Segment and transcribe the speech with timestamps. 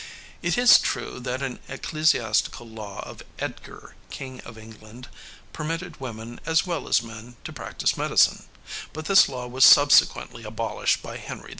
[0.41, 5.07] It is true that an ecclesiastical law of Edgar, King of England,
[5.53, 8.45] permitted women as well as men to practice medicine,
[8.93, 11.49] but this law was subsequently abolished by Henry V.